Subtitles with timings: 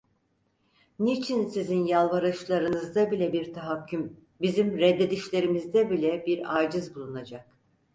[0.99, 7.51] Niçin sizin yalvarışlarınızda bile bir tahakküm, bizim reddedişlerimizde bile bir aciz bulunacak?